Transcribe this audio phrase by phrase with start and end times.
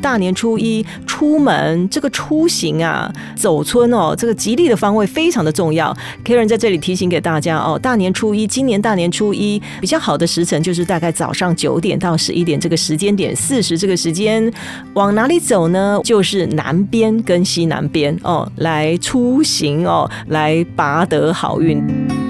[0.00, 5.96] 大年初一出门，这个出行啊，走村哦，这个吉利的方位非常的重要。
[6.24, 14.52] Karen 在这里提醒给大家哦，大年初一，今年大年初一比较好的时辰就是大概早上九点到十一点这个时间点，四十这个时间，
[14.94, 16.00] 往哪里走呢？
[16.04, 22.29] 就是南边跟西南边哦，来出行哦，来拔得好运。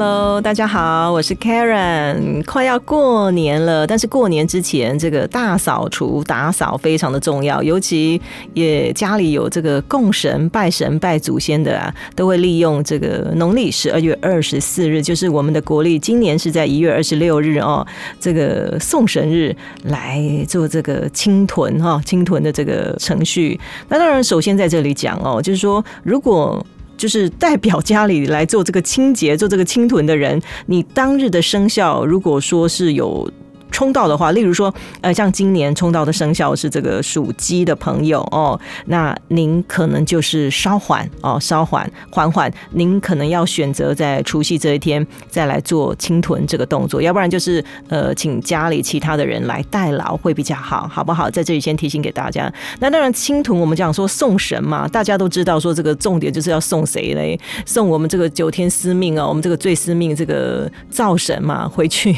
[0.00, 2.42] Hello，大家好，我是 Karen。
[2.44, 8.18] 快要过年了，但是过年之前这个大扫除、打扫非常的重要，尤其
[8.54, 17.86] 也家里有这个供神、拜神、拜祖先的啊，都会利用这个农历十二月二十四日，就是我们的国历，今年是在一月二十六日哦，
[18.18, 23.60] 这个送神日来做这个清屯哈，清屯的这个程序。
[23.90, 26.64] 那当然，首先在这里讲哦，就是说如果
[27.00, 33.26] 就是代表家里来做这个清洁、做这个清屯的人，你当日的生肖，如果说是有。
[33.70, 51.30] 冲到的话，例如说，呃，像今年冲到的生肖是这个属鸡的朋友哦，那您可能就是稍缓哦，稍缓，缓缓，您可能要选择在除夕这一天再来做清屯这个动作，要不然就是呃，请家里其他的人来代劳会比较好，好不好？
[51.30, 52.52] 在这里先提醒给大家。
[52.80, 57.38] 那当然，清屯我们讲说送神嘛，大家都知道说这个重点就是要送谁嘞？
[57.64, 62.12] 送我们这个九天司命啊，我们这个最司命这个灶神嘛，回去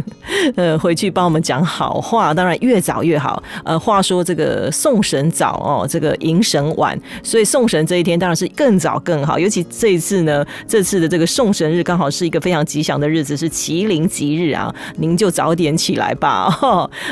[0.56, 0.93] 呃回。
[0.94, 3.42] 去帮我们讲好话，当然越早越好。
[3.64, 9.38] 呃，话说这个送神早哦，这个迎神晚，所以送神这一天当然是更早更好。
[9.38, 16.48] 尤其这一次呢，这次的这个送神日刚好是一个非常吉祥的日子，是麒麟吉日啊，您就早点起来吧。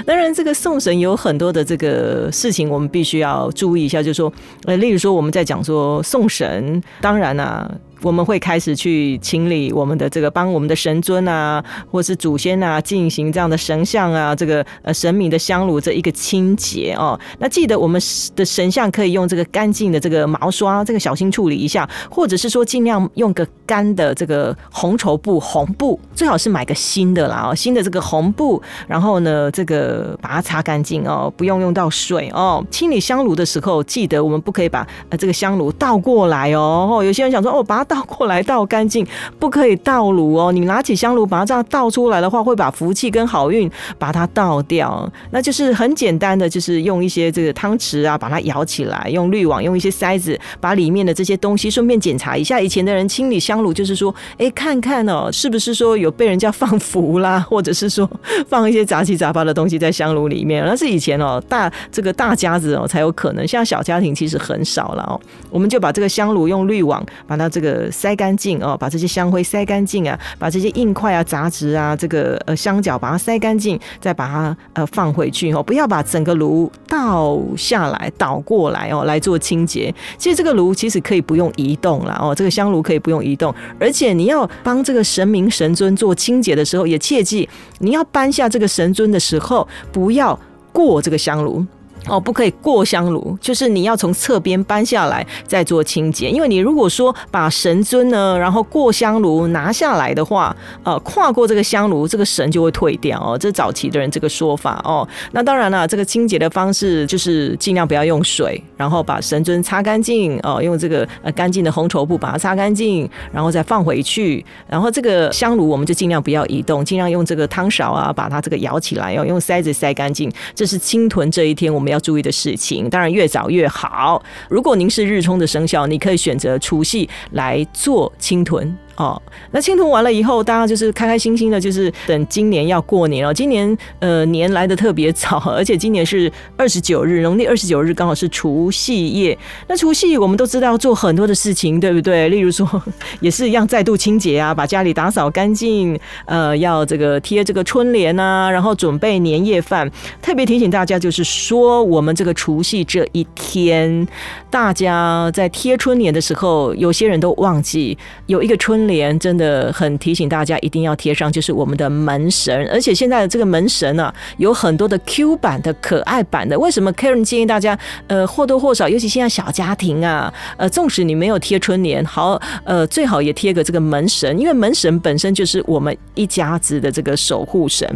[0.06, 4.32] 当然，这个送神有很多的这个事情，我们必须要注意一下，就是说，
[4.66, 7.70] 呃，例如说我们在讲说送神，当然啊。
[8.02, 17.18] 我们会开始去清理我们的这个，帮我们的神尊啊，或是祖先啊，进行这样的神像啊，这个呃神明的香炉这一个清洁哦。
[17.38, 18.00] 那记得我们
[18.34, 32.64] 的神像可以用这个干净的这个毛刷，这个小心处理一下，或者是说尽量用个干的这个红绸布、红布，最好是买个新的啦哦，新的这个红布，然后呢，这个把它擦干净哦，不用用到水哦。
[32.68, 37.00] 清理香炉的时候，记得我们不可以把呃这个香炉倒过来哦。
[37.04, 37.91] 有些人想说哦，把它。
[37.92, 39.06] 倒过来倒干净，
[39.38, 40.50] 不可以倒炉哦。
[40.50, 45.06] 你拿起香炉把它这样倒出来的话，会把福气跟好运把它倒掉。
[45.30, 52.58] 那就是很简单的，就是用一些这个汤匙啊，把它舀起来，用滤网，用一些塞子，把里面的这些东西顺便检查一下。
[52.58, 58.08] 以前的人清理香炉，就是说，哎，看看哦，是不是说有被人家放符啦，或者是说
[58.48, 60.64] 放一些杂七杂八的东西在香炉里面。
[60.64, 65.20] 那是以前哦，大这个大家子哦才有可能，像小家庭其实很少了哦。
[65.50, 67.81] 我们就把这个香炉用滤网把它这个。
[67.90, 79.92] 塞干净哦，把这些香灰塞干净啊，把这些硬块啊、杂质啊、这个呃香角把它塞干净，再把它呃放回去哦，不要把整个炉倒下来、倒过来哦来做清洁。
[80.18, 90.38] 其实这个炉其实可以不用移动了哦，这个香炉可以不用移动，而且你要帮这个神明神尊做清洁的时候，也切记你要搬下这个神尊的时候，不要
[90.72, 91.64] 过这个香炉。
[92.08, 96.28] 哦，不可以过香炉，就是你要从侧边搬下来再做清洁。
[96.28, 103.38] 因为你如果说把神尊呢，然后过香炉拿下来的话，呃，跨过这个香炉，这个神就会退掉哦。
[103.38, 105.06] 这早期的人这个说法哦。
[105.30, 114.44] 那当然了，这个清洁的方式就是尽量不要用水，然后把神尊擦干净哦，用这个呃干净的红绸布把它擦干净，然后再放回去。
[114.68, 120.28] 然后这个香炉我们就尽量不要移动，尽量用这个汤勺啊把它这个舀起来，要用塞子塞干净。
[120.52, 121.91] 这是清屯这一天我们。
[121.92, 124.22] 要注意的事情，当然越早越好。
[124.48, 128.76] 如果您是日冲的生肖，你可以选择除夕来做清屯。
[128.96, 129.20] 哦，
[129.52, 133.32] 那清图完了以后，大家就是开开心心的，就是等今年要过年了。
[133.32, 139.36] 今年呃年来的特别早， 而且今年是二十九日，农历二十九日刚好是除夕夜。
[139.66, 142.28] 那除夕我们都知道做很多的事情，对不对？
[142.28, 142.68] 例如说
[143.20, 149.90] 也是一样再度清洁啊，把家里打扫干净，呃，要这个贴这个春联啊，然后准备年夜饭。
[150.20, 154.06] 特别提醒大家，就是说我们这个除夕这一天，
[154.50, 157.96] 大家在贴春联的时候，有些人都忘记
[158.26, 158.81] 有一个春。
[158.82, 162.68] 春联真的很提醒大家一定要贴上，就是我们的门神。
[162.72, 166.58] 而且现在的这个门神呢，有很多的 Q 版的可爱版的。
[166.58, 177.86] 为什么 Karen 建议大家，呃，或多或少，尤其现在小家庭啊，呃，纵使你没有贴春联，好，呃，最好也贴个这个门神，因为门神本身就是我们一家子的这个守护神。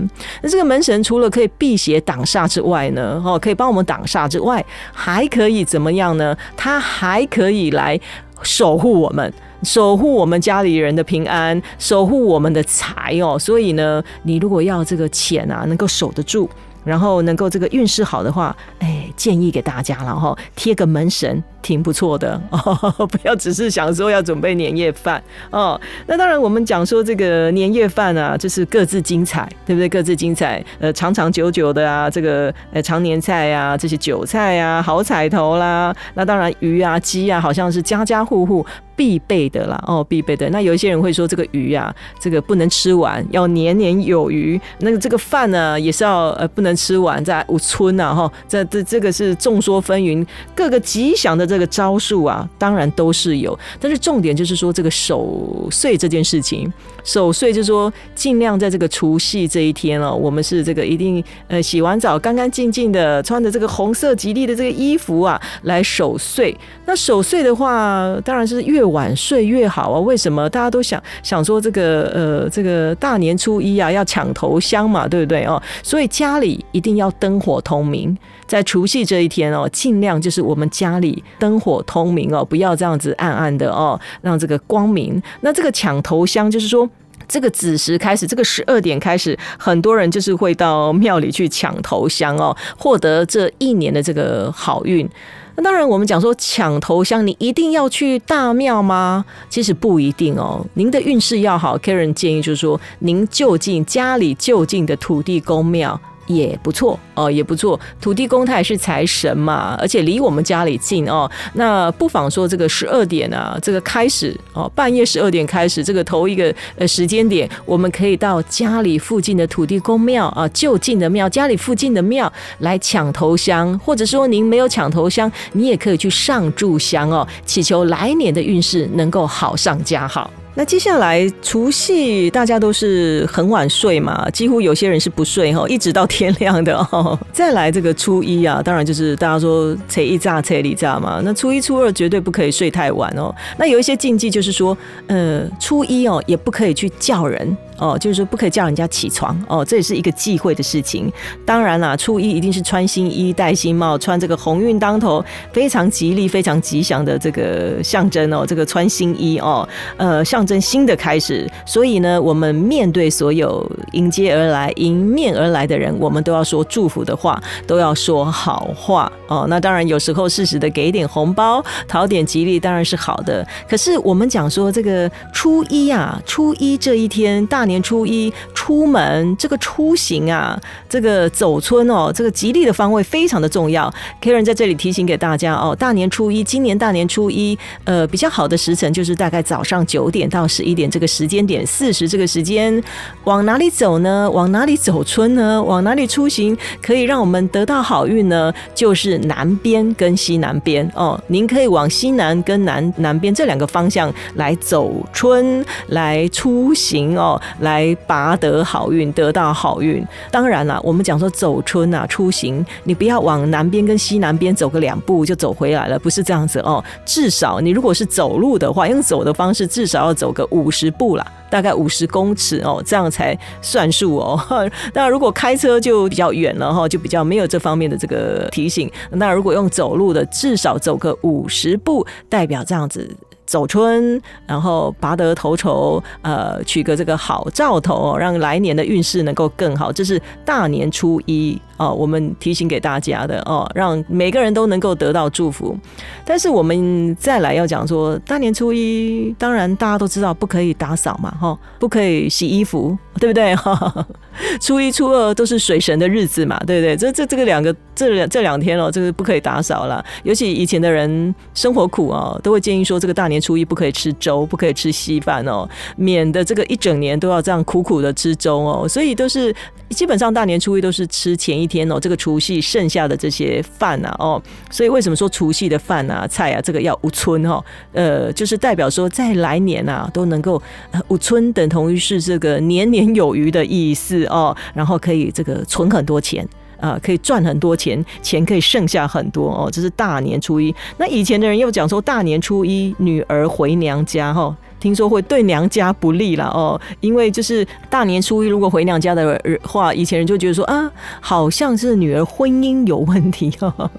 [0.41, 6.37] 那这个门神除了可以辟邪挡煞之外呢，哦，可以帮我们挡煞之外，还可以怎么样呢？
[6.57, 7.99] 它还可以来
[8.43, 9.33] 守护我们。
[9.63, 13.39] 守护我们家里人的平安，守护我们的财哦。
[13.39, 16.49] 所以呢，你如果要这个钱啊，能够守得住。
[16.85, 25.21] 然后能够这个运势好的话，哎，建议给大家了哈，贴个门神挺不错的哦， 不要只是想说要准备年夜饭
[25.51, 25.81] 哦。
[26.07, 29.89] 那当然，我们讲说这个年夜饭啊，就是各自精彩，对不对？
[29.89, 35.93] 各自精彩，呃，长长久久的啊，这个呃常年菜啊，这些韭菜啊，好彩头啦。
[36.15, 38.65] 那当然，鱼啊、鸡啊，好像是家家户户。
[38.97, 40.49] 必备的啦，哦，必备的。
[40.49, 44.59] 那有一些人会说，这个鱼啊，这个不能吃完，要年年有余。
[44.79, 53.59] 那个这个饭呢，也是要呃不能吃完，在五村呐，哈，这这这个是众说纷纭，各个吉祥的这这个招数啊，当然都是有。
[53.81, 56.71] 但是重点就是说，这个守岁这件事情，
[57.03, 66.55] 守岁就是说，尽量在这个除夕这一天哦，我们是这个一定呃洗完澡，干干净净的，穿着这个红色吉利的这个衣服啊，来守岁。
[66.85, 70.01] 那守岁的话，当然是越晚睡越好啊！
[70.01, 75.61] 为什么大家都想想说这个呃这个大年初一啊要抢头香嘛，对不对哦？
[75.83, 78.17] 所以家里一定要灯火通明，
[78.47, 85.23] 在除夕这一天哦，尽量就是我们家里灯火通明哦，不要这样子暗暗的哦，让这个光明。
[85.43, 86.89] 那这个抢头香就是说，
[87.29, 95.09] 这个子时开始，这个十二点开始，很多人就是会到庙里去抢头香哦，获得这一年的这个好运。
[95.55, 99.25] 那当然，我们讲说抢头香，你一定要去大庙吗？
[99.49, 100.67] 其实不一定哦。
[100.75, 106.01] 您的运势要好，Karen 建议就是说，您就近家里就近的土地公庙。
[106.27, 107.79] 也不错哦，也不错。
[108.01, 111.31] 土地公他也是财神嘛，而且离我们家里近哦。
[111.55, 130.31] 那不妨说这个十二点啊，这个开始哦，半夜十二点开始，这个头一个呃时间点，我们可以到家里附近的土地公庙啊，就近的庙，家里附近的庙来抢头香，或者说您没有抢头香，你也可以去上柱香哦，祈求来年的运势能够好上加好。
[130.59, 137.17] 那接下来除夕大家都是很晚睡嘛，几乎有些人是不睡哈，一直到天亮的 哦。
[137.31, 143.33] 再来这个初一啊，当然就是大家说初一炸初二炸嘛，那初一初二绝对不可以睡太晚哦。
[143.59, 144.77] 那有一些禁忌就是说，
[145.09, 147.57] 呃，初一哦也不可以去叫人。
[147.79, 151.13] 哦，就是说不可以叫人家起床哦，这也是一个忌讳的事情。
[151.45, 158.47] 当然啦，初一一定是穿新衣、戴新帽，穿这个鸿运当头，非常吉利、非常吉祥的这个象征哦。
[158.49, 159.69] 这个穿新衣哦，
[159.99, 161.47] 呃像，象征新的开始。
[161.67, 169.47] 所以呢，我们面对所有迎接而来、迎面而来的人，我们都要说祝福的话，都要说好话哦。
[169.51, 173.47] 那当然，有时候适时的给点红包，讨点吉利，当然是好的。
[173.69, 177.67] 可是我们讲说这个初一啊，初一这一天大。
[177.67, 180.57] 年初一出门，这个出行啊，
[180.89, 183.93] 这个走村哦，这个吉利的方位非常的重要。
[184.23, 192.83] Karen 在这里提醒给大家哦，大年初一，今年大年初一，呃，比较好的时辰就是大概早上九点到十一点这个时间点，四十这个时间，
[193.25, 194.31] 往哪里走呢？
[194.31, 195.63] 往哪里走春呢？
[195.63, 198.53] 往哪里出行可以让我们得到好运呢？
[198.75, 207.41] 就是南边跟西南边哦，您可以往西南跟南南边这两个方向来走春来出行哦。
[207.61, 210.05] 来拔得好运，得到好运。
[210.31, 216.85] 当然了，我们讲说走春啊，出行，你不要往南边跟西南边走个两步就走回来了，不是这样子哦。
[217.07, 224.69] 至少你如果是走路的话，用走的方式，至少要走个五十步啦，大概五十公尺哦，这样才算数哦。
[224.95, 228.91] 那如果开车就比较远了哈，就比较没有这方面的这个提醒。
[229.11, 233.09] 那如果用走路的，至少走个五十步，代表这样子。
[233.47, 239.93] 走春，然后拔得头筹，呃，取个这个好兆头，让来年的运势能够更好。
[239.93, 245.77] 这是大年初一哦，我们提醒给大家的哦，让每个人都能够得到祝福。
[246.25, 253.55] 但是我们再来要讲说，大年初一，当然大家都知道不可以打扫嘛，哈，不可以洗衣服，对不对？
[253.57, 254.07] 哈，
[254.61, 256.97] 初一、初二都是水神的日子嘛，对不对？
[256.97, 260.05] 这这这个两个这两这两天哦，这个不可以打扫了。
[260.25, 268.87] 尤其以前的人生活苦哦，都会建议说，这个大年初一不可以吃粥，不可以吃稀饭哦，免得这个一整年都要这样苦苦的吃粥哦。
[268.89, 269.55] 所以都是
[269.91, 274.43] 基本上大年初一都是吃前一天哦，这个除夕剩下的这些饭啊哦。
[274.71, 277.65] 所以为什么说除夕的饭啊菜啊这个要无春哈？
[277.93, 280.61] 呃，就是代表说在来年啊都能够
[281.09, 286.47] 五春等同于是这个年年有余的意思哦，然后可以这个存很多钱
[286.79, 289.71] 啊，可以赚很多钱，钱可以剩下很多哦。
[289.73, 290.75] 这是大年初一。
[290.99, 294.55] 那以前的人又讲说大年初一女儿回娘家哈，
[294.87, 300.89] 听说会对娘家不利了哦，因为就是大年初一如果回娘家的话，以前人就觉得说啊，
[301.21, 303.91] 好像是女儿婚姻有问题 哦。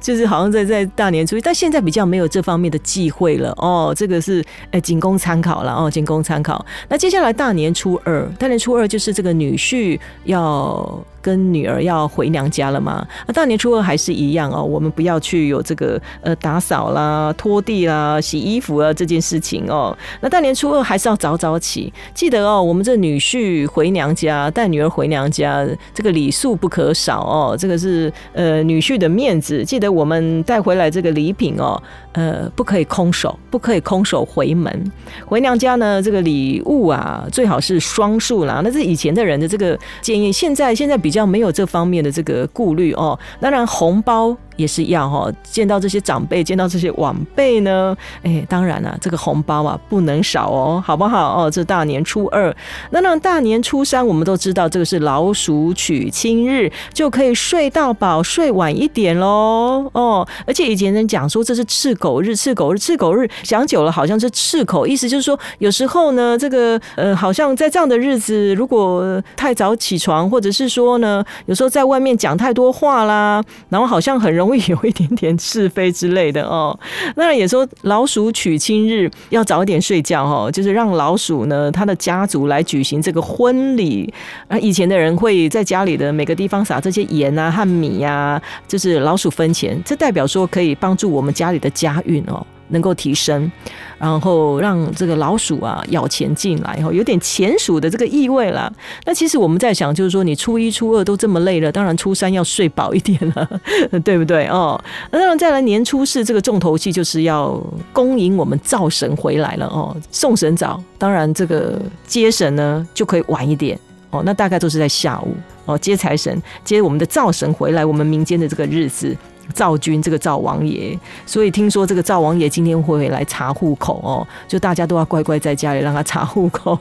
[0.00, 3.94] 就是好像在在大年初一，但现在比较没有这方面的忌讳了哦。
[3.96, 6.62] 这个是呃仅供参考了哦，仅供参考。
[6.88, 11.02] 那接下来大年初二，大年初二就是这个女婿要。
[11.28, 13.06] 跟女儿要回娘家了嘛？
[13.26, 19.94] 那大年初二还是一样哦，我们不要去有这个呃打扫啦、拖地啦、洗衣服啊这件事情哦。
[20.22, 27.54] 那大年初二还是要早早起，记得哦，我们这女婿回娘家带女儿回娘家，这个礼数不可少哦。
[27.58, 31.78] 这个是呃女婿的面子，记得我们带回来这个礼品哦，
[32.12, 34.92] 呃不可以空手，不可以空手回门。
[35.26, 38.62] 回娘家呢，这个礼物啊最好是双数啦。
[38.64, 41.10] 那是以前的人的这个建议，现在现在比。
[41.10, 44.36] 较较没有这方面的这个顾虑哦，当然红包。
[44.58, 51.50] 也是一样哈，见到这些长辈，见到这些晚辈呢，哎，当然了，这个红包啊不能少哦，好不好哦？
[51.50, 52.54] 这大年初二，
[52.90, 60.26] 那那大年初三，我们都知道这个是老鼠娶亲日，就可以睡到饱，睡晚一点喽哦。
[60.44, 76.78] 而且以前人讲说这是赤狗日，赤狗日，赤狗日，讲久了好像是赤口，意思就是说有时候呢，这个呃，好像在这样的日子，如果太早起床，或者是说呢，有时候在外面讲太多话啦，然后好像很容会有一点点是非之类的哦。
[77.16, 84.12] 那也说老鼠娶亲日要早一点睡觉哈，就是让老鼠呢，它的家族来举行这个婚礼。
[84.48, 92.46] 而，以前的人会在家里的每个地方撒这些盐啊和米呀，就是老鼠分钱，这代表说可以帮助我们家里的家运哦。
[92.68, 93.50] 能够提升，
[93.98, 98.72] 然后让这个老鼠啊咬钱进来，哈，有点钱鼠的这个意味了。
[99.04, 103.60] 那其实我们在想，就是说你初一、初二都这么累了，当然初三要睡饱一点了，
[104.04, 104.80] 对不对哦？
[105.10, 107.60] 那当然再来年初四这个重头戏就是要
[107.92, 110.82] 恭迎我们灶神回来了哦，送神早。
[110.98, 113.78] 当然这个接神呢就可以晚一点
[114.10, 115.34] 哦，那大概都是在下午
[115.64, 119.16] 哦，接财神接我们的灶神回来，我们民间的这个日子。
[119.54, 126.78] 赵军这个赵王爷，所以听说这个赵王爷今天会来查户口哦，就大家都要乖乖在家里让他查户口。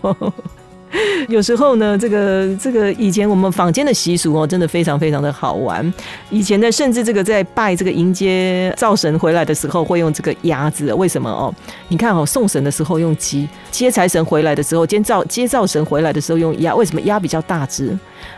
[1.27, 5.93] 有时候呢，这个这个以前我们坊间的习俗哦，真的非常非常的好玩。
[6.29, 10.93] 以前呢甚至这个在拜这个迎接灶神回来的时候，会用这个鸭子。
[10.93, 11.53] 为什么哦？
[11.89, 16.73] 你看哦，送神的时候用鸡，接财神回来的时候，接灶接灶神回来的时候用鸭。
[16.73, 17.89] 为什么鸭比较大只？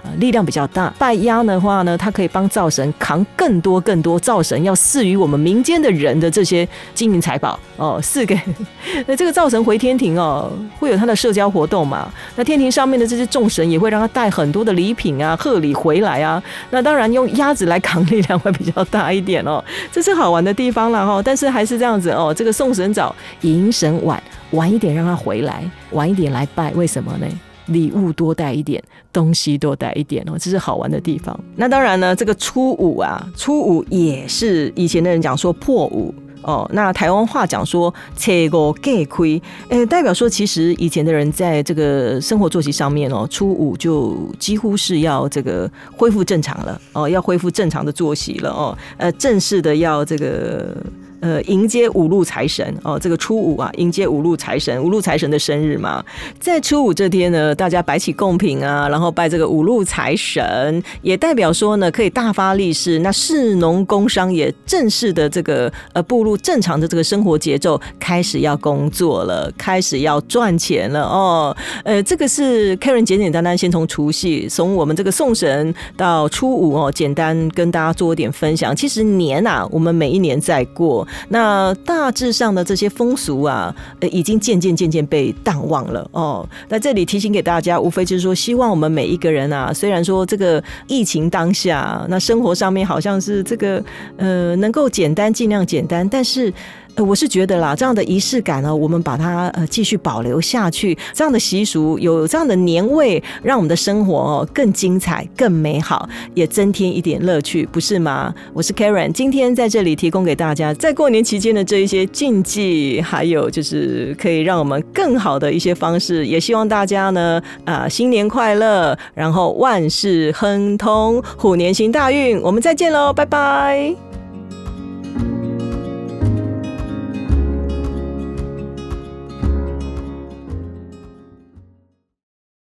[0.03, 0.93] 啊，力量比较大。
[0.97, 8.39] 拜鸭的话呢，它可以帮灶神扛更多更多灶神要赐予我们民间的人的这些金银财宝哦，赐给
[9.05, 12.11] 那这个灶神回天庭哦，会有他的社交活动嘛？
[12.39, 16.41] 那天庭上面的这些众神也会让他带很多的礼品啊、贺礼回来啊。
[16.69, 21.21] 那当然用鸭子来扛力量会比较大一点哦，这是好玩的地方了哈。
[21.21, 27.27] 但是还是这样子哦，这个送神早，迎神晚，晚一点让他回来，晚一点来拜，为什么呢？
[27.65, 28.81] 礼物多带一点，
[29.11, 31.37] 东西多带一点哦，这是好玩的地方。
[31.57, 36.69] 那当然呢，这个初五啊，初五也是以前的人讲说破五哦。
[36.73, 50.75] 那台湾话讲说切个给亏，诶，代表说其实以前的人在这个生活作息上面哦，初五就几乎是要这个恢复正常了哦，要恢复正常的作息了哦，呃，正式的要这个。
[51.21, 56.03] 呃，迎接五路财神哦，这个初五啊，迎接五路财神，五路财神的生日嘛，
[56.39, 71.55] 在初五这天呢，大家摆起贡品啊，然后拜这个五路财神，也代表说呢，可以大发利市，那市农工商也正式的这个呃步入正常的这个生活节奏，开始要工作了，开始要赚钱了哦。
[71.83, 78.73] 呃，这个是 Karen 简简单单先从除夕，从我们这个送神到初五哦，简单跟大家做一点分享。
[78.73, 81.05] 其实年啊，我们每一年在过。
[81.29, 86.47] 那大致上的这些风俗啊，呃，已经渐渐渐渐被淡忘了哦。
[86.67, 93.83] 那这里提醒给大家，无非就是说，希望我们每一个人啊，虽然说这个疫情当下，那生活上面好像是这个
[94.17, 96.53] 呃，能够简单尽量简单，但是
[96.95, 108.33] 呃，我是觉得啦，这样的仪式感呢，我们把它呃继续保留下去，这样的习俗有这样的年味，让我们的生活哦更精彩、更美好，也增添一点乐趣，不是吗？
[108.53, 124.08] 我是 Karen，今天在这里提供给大家在过年期间的这一些禁忌，还有就是可以让我们更好的一些方式，也希望大家呢啊新年快乐，然后万事亨通，虎年行大运，我们再见喽，拜拜。